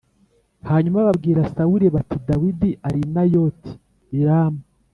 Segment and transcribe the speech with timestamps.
[0.69, 3.71] Hanyuma babwira Sawuli bati “Dawidi ari i Nayoti
[4.15, 4.61] i Rama.”